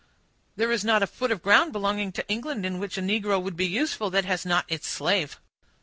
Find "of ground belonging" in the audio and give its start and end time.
1.29-2.11